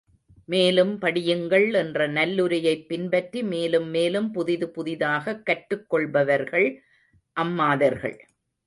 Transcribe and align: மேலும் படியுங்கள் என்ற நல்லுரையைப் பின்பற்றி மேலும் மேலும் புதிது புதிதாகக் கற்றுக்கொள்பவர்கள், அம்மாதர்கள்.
மேலும் 0.45 0.99
படியுங்கள் 1.01 1.73
என்ற 1.73 2.07
நல்லுரையைப் 2.07 2.85
பின்பற்றி 2.87 3.43
மேலும் 3.43 3.87
மேலும் 3.89 4.31
புதிது 4.31 4.69
புதிதாகக் 4.69 5.45
கற்றுக்கொள்பவர்கள், 5.45 6.69
அம்மாதர்கள். 7.37 8.17